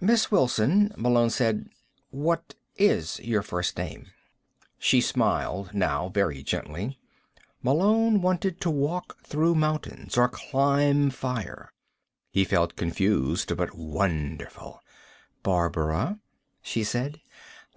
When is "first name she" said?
3.42-5.00